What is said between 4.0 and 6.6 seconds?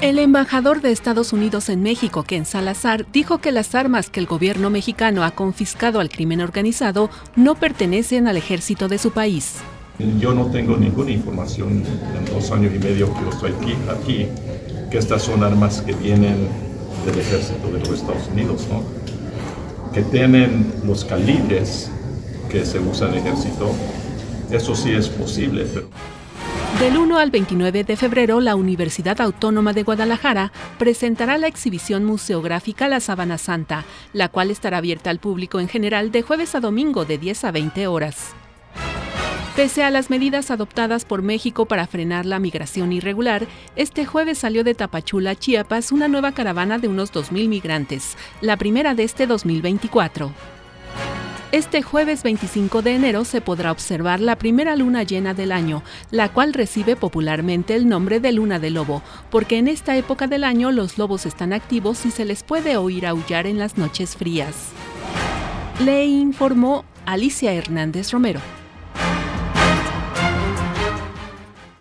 que el gobierno mexicano ha confiscado al crimen